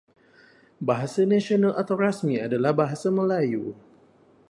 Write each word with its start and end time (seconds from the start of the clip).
Bahasa 0.87 1.21
nasional 1.31 1.73
atau 1.81 1.93
rasmi 2.05 2.33
adalah 2.47 2.71
Bahasa 2.81 3.07
Melayu. 3.17 3.63